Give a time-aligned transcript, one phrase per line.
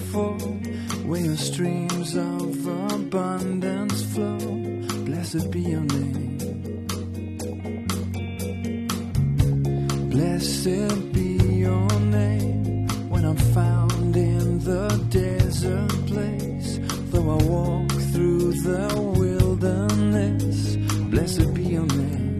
[0.00, 0.38] plentiful,
[1.06, 4.38] where your streams of abundance flow.
[5.04, 6.38] Blessed be your name.
[10.10, 16.78] Blessed be your name when I'm found in the desert place.
[17.10, 20.76] Though I walk through the wilderness,
[21.10, 22.38] blessed be your name.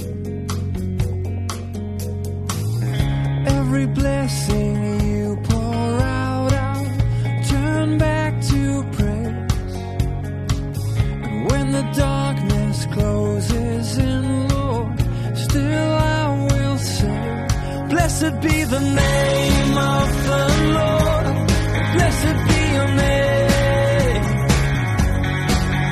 [3.46, 4.69] Every blessing
[18.20, 20.44] Blessed be the name of the
[20.76, 21.26] Lord.
[21.94, 24.24] Blessed be your name.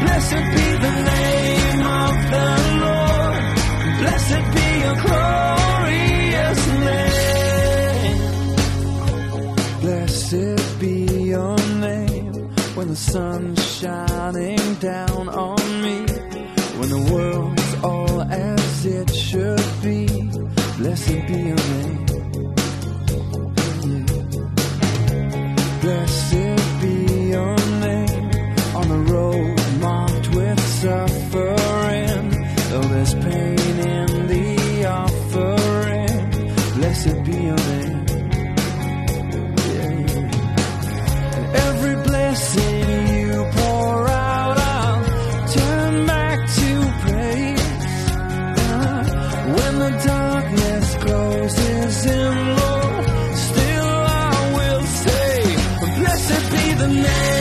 [0.03, 2.49] Blessed be the name of the
[2.85, 3.45] Lord.
[4.01, 8.19] Blessed be your glorious name.
[9.81, 10.97] Blessed be
[11.33, 12.33] your name
[12.75, 15.97] when the sun's shining down on me.
[16.77, 20.07] When the world's all as it should be.
[20.77, 22.08] Blessed be your name.
[56.89, 57.38] The name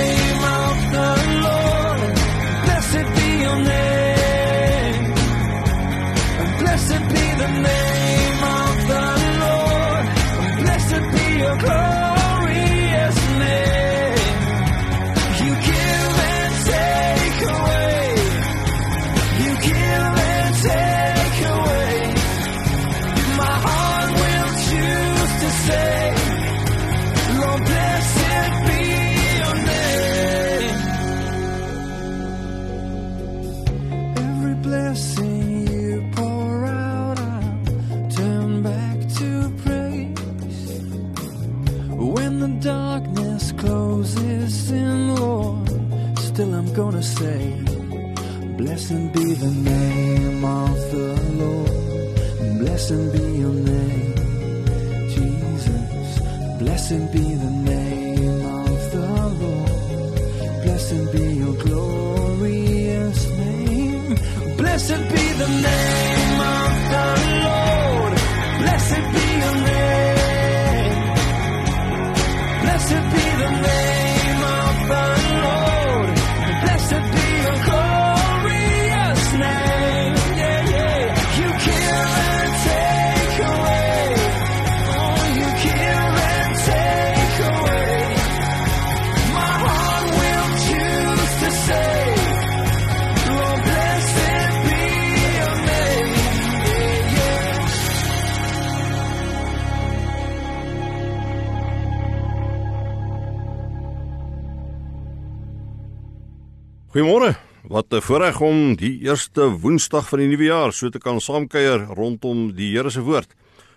[106.98, 107.38] Goeiemôre.
[107.70, 111.86] Wat 'n voorreg om die eerste Woensdag van die nuwe jaar so te kan saamkuier
[111.94, 113.36] rondom die Here se woord.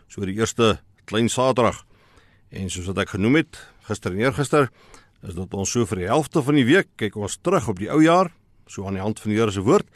[0.09, 1.85] So die eerste klein Saterdag.
[2.49, 4.71] En soos wat ek genoem het gister en eergister,
[5.23, 7.91] is dit ons so vir die helfte van die week kyk ons terug op die
[7.91, 8.33] ou jaar,
[8.67, 9.87] so aan die hand van die Here se woord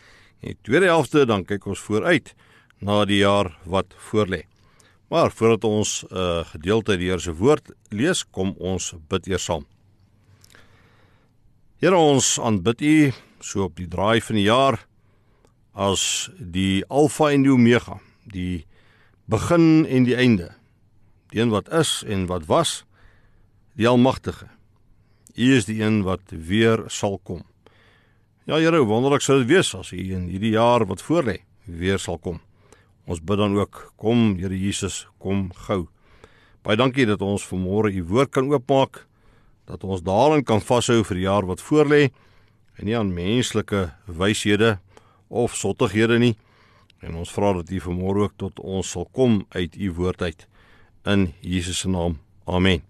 [0.42, 2.34] In die tweede helfte dan kyk ons vooruit
[2.80, 4.42] na die jaar wat voorlê.
[5.08, 9.26] Maar voordat ons 'n uh, gedeelte uit die Here se woord lees, kom ons bid
[9.28, 9.64] eers saam.
[11.84, 12.98] Here ons aanbid U
[13.44, 14.78] so op die draai van die jaar
[15.76, 18.64] as die Alfa en die Omega, die
[19.28, 20.46] begin en die einde.
[21.28, 22.72] Die een wat is en wat was,
[23.76, 24.48] die Almagtige.
[25.36, 27.44] U is die een wat weer sal kom.
[28.48, 32.16] Ja Here, wonderlik sou dit wees as U in hierdie jaar wat voorlê weer sal
[32.16, 32.40] kom.
[33.04, 35.82] Ons bid dan ook, kom Here Jesus, kom gou.
[36.64, 39.04] Baie dankie dat ons vanmôre U woord kan oopmaak,
[39.64, 42.10] dat ons daarin kan vashou vir die jaar wat voorlê
[42.78, 44.78] en nie aan menslike wyshede
[45.28, 46.34] of sottighede nie.
[47.04, 50.46] En ons vra dat U vanmôre ook tot ons sal kom uit U woord uit
[51.04, 52.18] in Jesus se naam.
[52.44, 52.82] Amen.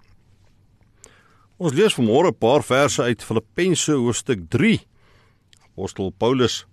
[1.56, 4.80] Ons lees vanmôre 'n paar verse uit Filippense hoofstuk 3.
[5.64, 6.66] Apostel Paulus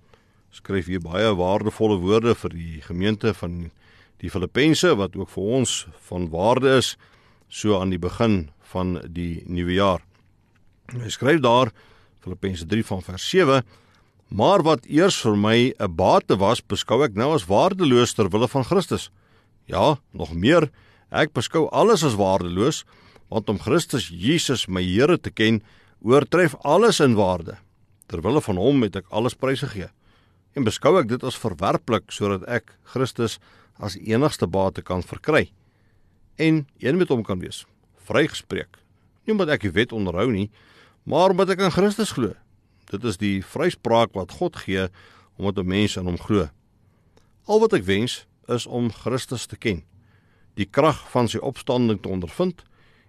[0.50, 3.71] skryf hier baie waardevolle woorde vir die gemeente van
[4.18, 6.98] die Filippense wat ook vir ons van waarde is
[7.48, 10.02] so aan die begin van die nuwe jaar.
[10.92, 11.72] Hy skryf daar
[12.22, 13.62] Filippense 3 van vers 7
[14.32, 18.48] Maar wat eers vir my 'n bate was, beskou ek nou as waardeloos ter wille
[18.48, 19.12] van Christus.
[19.68, 20.72] Ja, nog meer,
[21.12, 22.86] ek beskou alles as waardeloos,
[23.30, 25.62] want om Christus Jesus my Here te ken,
[26.02, 27.58] oortref alles in waarde.
[28.08, 29.90] Ter wille van hom het ek alles prysgegee.
[30.56, 33.38] En beskou ek dit as verwerplik sodat ek Christus
[33.80, 35.52] as enigste bate kan verkry
[36.38, 37.66] en een met hom kan wees.
[38.07, 38.80] Vrygespreek.
[39.25, 40.50] Nie omdat ek die wet onderhou nie,
[41.03, 42.33] maar omdat ek aan Christus glo.
[42.92, 44.88] Dit is die vryspraak wat God gee
[45.38, 46.50] omdat 'n mens aan hom glo.
[47.48, 49.83] Al wat ek wens is om Christus te ken,
[50.56, 52.63] die krag van sy opstanding te ondervind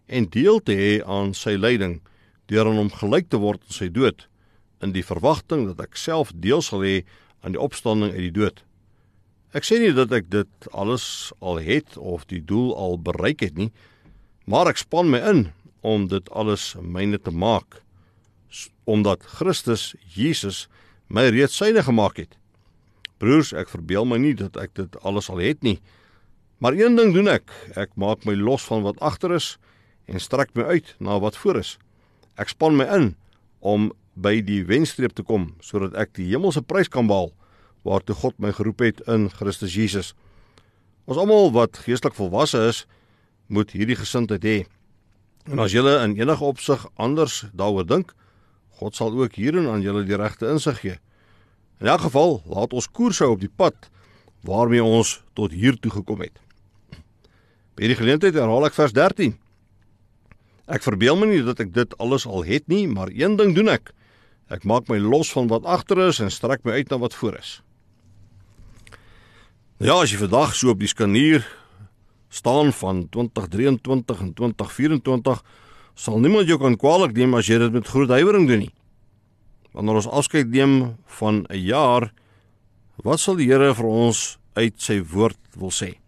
[0.07, 2.01] en deel te hê aan sy lyding
[2.47, 4.29] deur aan hom gelyk te word in sy dood
[4.83, 7.03] in die verwagting dat ek self deel sal hê
[7.43, 8.63] aan die opstanding uit die dood.
[9.53, 13.59] Ek sê nie dat ek dit alles al het of die doel al bereik het
[13.59, 13.71] nie,
[14.45, 15.43] maar ek span my in
[15.83, 17.81] om dit alles myne te maak
[18.85, 20.67] omdat Christus Jesus
[21.07, 22.35] my reeds syne gemaak het.
[23.23, 25.79] Broers, ek verbeel my nie dat ek dit alles al het nie.
[26.59, 29.57] Maar een ding doen ek, ek maak my los van wat agter is
[30.11, 31.77] en strek my uit na wat voor is.
[32.35, 33.13] Ek span my in
[33.61, 37.31] om by die wenstreep te kom sodat ek die hemelse prys kan behaal
[37.87, 40.13] waartoe God my geroep het in Christus Jesus.
[41.07, 42.85] Ons almal wat geestelik volwasse is,
[43.47, 44.59] moet hierdie gesindheid hê.
[45.51, 48.13] En as jy in enige opsig anders daaroor dink,
[48.79, 50.99] God sal ook hierin aan julle die regte insig gee.
[51.83, 53.91] In elk geval, laat ons koers hou op die pad
[54.47, 56.39] waarmee ons tot hier toe gekom het.
[57.79, 59.37] By die geleentheid herhaal ek vers 13.
[60.73, 63.71] Ek verbeel my nie dat ek dit alles al het nie, maar een ding doen
[63.73, 63.93] ek.
[64.53, 67.39] Ek maak my los van wat agter is en strek my uit na wat voor
[67.39, 67.61] is.
[69.83, 71.47] Ja, as jy vandag so op die skanier
[72.33, 75.43] staan van 2023 en 2024
[75.95, 78.73] sal niemand jou kan kwaadlik neem as jy dit met groot huiwering doen nie.
[79.77, 82.13] Wanneer ons afskeid neem van 'n jaar,
[83.05, 85.99] wat sal die Here vir ons uit sy woord wil sê?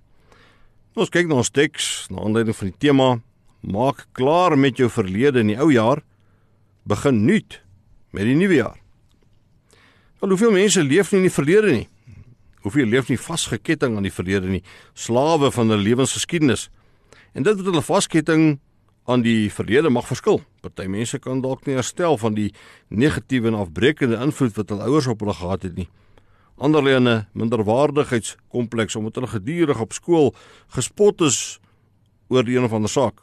[0.94, 3.20] Ons kyk na ons teks, na aanleiding van die tema,
[3.61, 6.03] maak klaar met jou verlede in die ou jaar,
[6.87, 7.61] begin nuut
[8.12, 8.79] met die nuwe jaar.
[10.20, 11.88] Wel, hoeveel mense leef nie in die verlede nie?
[12.64, 14.62] Hoeveel leef nie vasgeketting aan die verlede nie,
[14.96, 16.70] slawe van hulle lewensgeskiedenis?
[17.36, 18.44] En dit wat hulle vasketting
[19.05, 20.41] aan die verlede mag verskil.
[20.65, 22.48] Party mense kan dalk nie herstel van die
[22.89, 25.89] negatiewe en afbreekende invloed wat hul ouers op hulle gehad het nie.
[26.56, 30.34] Ander lê in 'n minderwaardigheidskompleks omdat hulle gedurig op skool
[30.69, 31.60] gespot is
[32.29, 33.20] oor die een of ander saak.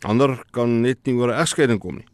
[0.00, 2.06] Ander kan net nie oor 'n egskeiding kom nie.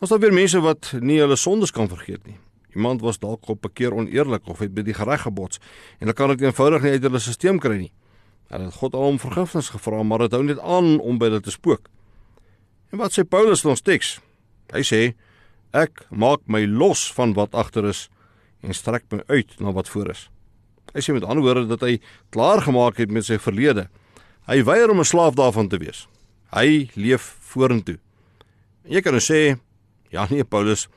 [0.00, 2.38] Ons het weer mense wat nie hulle sondes kan vergeet nie.
[2.74, 5.58] Iemand was dalk op 'n keer oneerlik of het by die reg gebots
[5.98, 7.92] en hulle kan dit eenvoudig nie uit hulle stelsel kry nie.
[8.48, 11.40] Hulle het God al om vergifnis gevra, maar dit hou net aan om by hulle
[11.40, 11.88] te spook.
[12.92, 14.20] En wat sê Paulus in ons teks?
[14.72, 15.14] Hy sê
[15.72, 18.10] ek maak my los van wat agter is
[18.62, 20.28] en strek my uit na wat voor is.
[20.92, 22.00] Hy sê met ander woorde dat hy
[22.30, 23.88] klaar gemaak het met sy verlede.
[24.48, 26.08] Hy weier om 'n slaaf daarvan te wees.
[26.52, 27.98] Hy leef vorentoe.
[28.84, 29.56] En jy kan nou sê,
[30.10, 30.88] ja nee Paulus,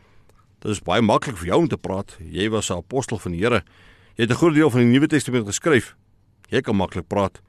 [0.66, 2.16] dit is baie maklik vir jou om te praat.
[2.20, 3.64] Jy was 'n apostel van die Here.
[4.18, 5.96] Jy het 'n groot deel van die Nuwe Testament geskryf.
[6.50, 7.42] Jy kan maklik praat.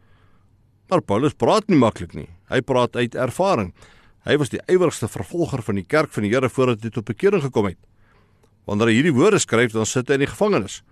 [0.89, 2.29] Maar Paulus praat nie maklik nie.
[2.49, 3.73] Hy praat uit ervaring.
[4.25, 7.43] Hy was die ywerigste vervolger van die kerk van die Here voordat hy tot bekering
[7.43, 7.79] gekom het.
[8.67, 10.83] Wanneer hy hierdie woorde skryf, dan sit hy in die gevangenis.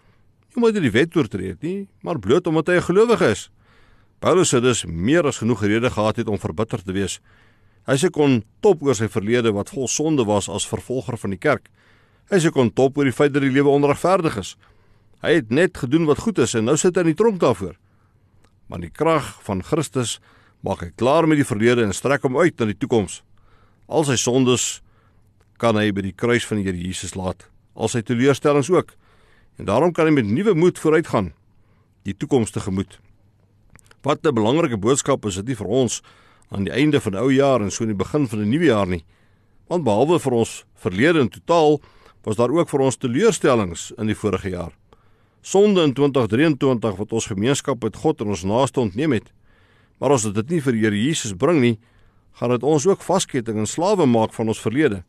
[0.49, 3.51] Nie omdat hy die wet oortree het nie, maar bloot omdat hy 'n gelowige is.
[4.21, 7.21] Paulus het dus meer as genoeg rede gehad het om verbitter te wees.
[7.87, 11.39] Hy sê kon top oor sy verlede wat vol sonde was as vervolger van die
[11.39, 11.69] kerk.
[12.33, 14.55] Hy sê kon top oor die feit dat die lewe onregverdig is.
[15.25, 17.77] Hy het net gedoen wat goed is en nou sit hy in die tronk daarvoor.
[18.69, 20.19] Maar die krag van Christus
[20.65, 23.21] maak hy klaar met die verlede en strek hom uit na die toekoms.
[23.89, 24.81] Al sy sondes
[25.61, 28.95] kan hy by die kruis van die Here Jesus laat, al sy teleurstellings ook.
[29.61, 31.33] En daarom kan hy met nuwe moed vooruitgaan
[32.05, 32.99] die toekoms tegemoet.
[34.03, 36.03] Wat 'n belangrike boodskap is dit nie vir ons
[36.51, 38.65] aan die einde van die ou jaar en so in die begin van die nuwe
[38.65, 39.05] jaar nie.
[39.69, 41.81] Want behalwe vir ons verlede in totaal,
[42.25, 44.73] was daar ook vir ons teleurstellings in die vorige jaar.
[45.45, 49.29] Sonde in 2023 wat ons gemeenskap met God en ons naaste ontneem het.
[50.01, 51.77] Maar as dit nie vir die Here Jesus bring nie,
[52.41, 55.03] gaan dit ons ook vasketting en slawe maak van ons verlede.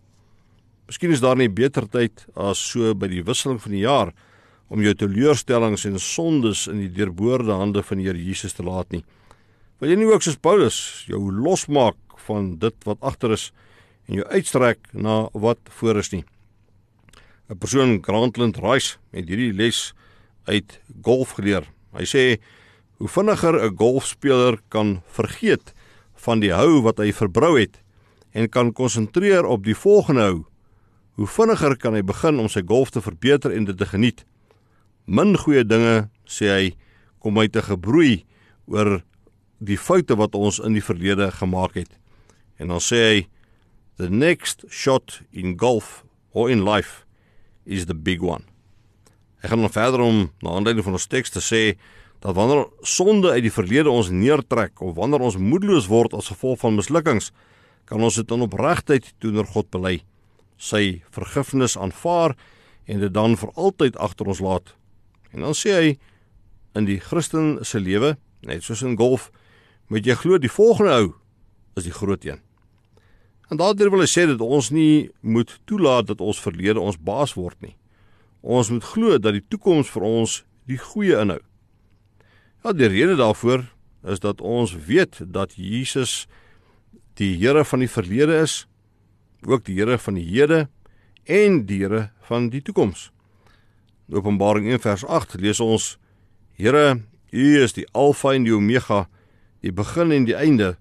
[0.85, 4.11] Miskien is daar nie beter tyd as so by die wisseling van die jaar
[4.69, 8.91] om jou teleurstellings en sondes in die deurboorde hande van die Here Jesus te laat
[8.91, 9.05] nie.
[9.79, 10.77] Wil jy nie ook soos Paulus
[11.09, 13.49] jou losmaak van dit wat agter is
[14.09, 16.25] en jou uitstrek na wat voor is nie?
[17.49, 19.93] 'n Persoon Grantland Rice het hierdie les
[20.49, 21.67] uit golf geleer.
[21.93, 22.23] Hy sê
[22.97, 25.73] hoe vinniger 'n golfspeler kan vergeet
[26.15, 27.81] van die hou wat hy verbrou het
[28.33, 30.45] en kan konsentreer op die volgende hou,
[31.15, 34.25] hoe vinniger kan hy begin om sy golf te verbeter en dit te geniet.
[35.05, 36.75] Min goeie dinge, sê hy,
[37.19, 38.25] kom uit te gebroei
[38.65, 39.03] oor
[39.59, 41.93] die foute wat ons in die verlede gemaak het.
[42.57, 43.27] En dan sê hy
[43.97, 47.04] the next shot in golf or in life
[47.65, 48.45] is the big one.
[49.41, 51.75] Ek gaan nog verder om na aanleiding van ons teks te sê
[52.23, 56.61] dat wanneer sonde uit die verlede ons neertrek of wanneer ons moedeloos word as gevolg
[56.63, 57.31] van mislukkings,
[57.85, 59.99] kan ons dit in opregtheid teenoor God bely,
[60.57, 62.33] sy vergifnis aanvaar
[62.89, 64.73] en dit dan vir altyd agter ons laat.
[65.33, 65.93] En dan sê hy
[66.75, 69.29] in die Christen se lewe, net soos in golf,
[69.93, 71.07] moet jy glo die volgende hou
[71.77, 72.44] is die groot een.
[73.49, 77.35] En daardeur wil hy sê dat ons nie moet toelaat dat ons verlede ons baas
[77.37, 77.75] word nie.
[78.41, 81.41] Ons moet glo dat die toekoms vir ons die goeie inhou.
[82.65, 83.67] Ja, die rede daarvoor
[84.09, 86.25] is dat ons weet dat Jesus
[87.17, 88.65] die Here van die verlede is,
[89.45, 90.65] ook die Here van die hede
[91.25, 93.11] en die Here van die toekoms.
[94.09, 95.95] In Openbaring 1 vers 8 lees ons:
[96.57, 99.05] Here, U is die Alfa en die Omega,
[99.61, 100.75] die begin en die einde,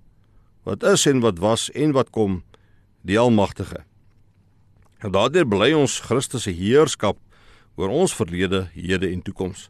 [0.65, 2.43] wat is en wat was en wat kom,
[3.05, 3.85] die Almagtige.
[5.05, 7.19] En daardeur bely ons Christus se heerskap
[7.77, 9.69] oor ons verlede, hede en toekoms.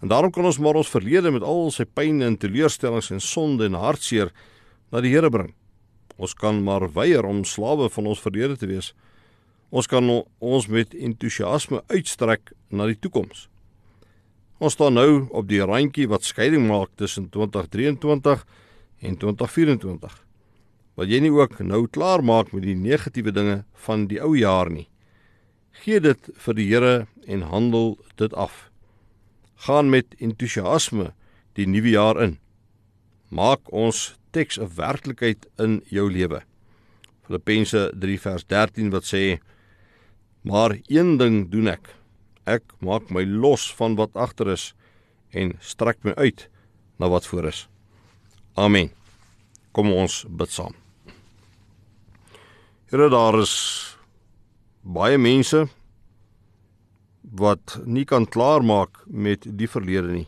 [0.00, 3.68] En daarom kan ons maar ons verlede met al sy pyn en teleurstellings en sonde
[3.68, 4.32] en hartseer
[4.90, 5.52] na die Here bring.
[6.16, 8.94] Ons kan maar weier om slawe van ons verlede te wees.
[9.70, 13.46] Ons kan ons met entoesiasme uitstrek na die toekoms.
[14.60, 18.44] Ons staan nou op die randjie wat skeiding maak tussen 2023
[19.04, 20.18] en 2024.
[20.96, 24.70] Wil jy nie ook nou klaar maak met die negatiewe dinge van die ou jaar
[24.70, 24.88] nie?
[25.82, 28.70] Gee dit vir die Here en handel dit af.
[29.66, 31.12] Gaan met entoesiasme
[31.54, 32.38] die nuwe jaar in.
[33.30, 36.42] Maak ons teks 'n werklikheid in jou lewe.
[37.26, 39.38] Filippense 3 vers 13 wat sê:
[40.42, 42.00] Maar een ding doen ek
[42.50, 44.72] Ek maak my los van wat agter is
[45.30, 46.48] en strek my uit
[46.98, 47.68] na wat voor is.
[48.56, 48.90] Amen.
[49.70, 50.74] Kom ons bid saam.
[52.90, 53.52] Here daar is
[54.82, 55.68] baie mense
[57.38, 60.26] wat nie kan klaarmaak met die verlede nie.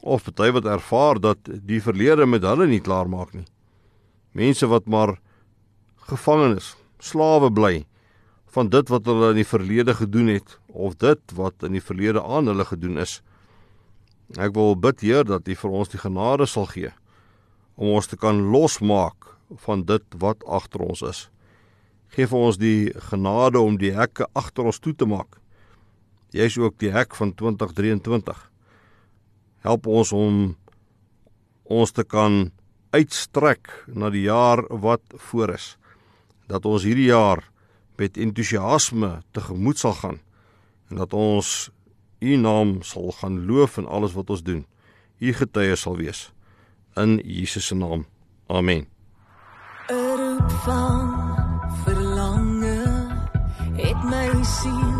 [0.00, 3.44] Of party wat ervaar dat die verlede met hulle nie klaarmaak nie.
[4.32, 5.18] Mense wat maar
[6.08, 7.84] gevangenes, slawe bly
[8.56, 12.24] van dit wat hulle in die verlede gedoen het of dit wat in die verlede
[12.24, 13.20] aan hulle gedoen is.
[14.40, 16.96] Ek wil bid Heer dat U vir ons die genade sal gee
[17.76, 21.20] om ons te kan losmaak van dit wat agter ons is.
[22.16, 25.38] Geef ons die genade om die hekke agter ons toe te maak.
[26.34, 28.38] Jy is ook die hek van 2023.
[29.66, 30.54] Help ons om
[31.64, 32.50] ons te kan
[32.94, 35.74] uitstrek na die jaar wat voor is.
[36.48, 37.42] Dat ons hierdie jaar
[37.98, 40.20] met entoesiasme tegemoet sal gaan
[40.90, 41.68] en dat ons
[42.22, 44.64] u naam sal gaan loof in alles wat ons doen.
[45.18, 46.30] U getuie sal wees
[46.96, 48.06] in Jesus se naam.
[48.46, 48.86] Amen.
[49.86, 53.08] Er van verlange
[53.72, 54.95] het my sien